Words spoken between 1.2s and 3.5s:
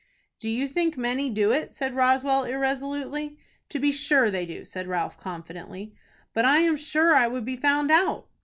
do it?" said Roswell, irresolutely.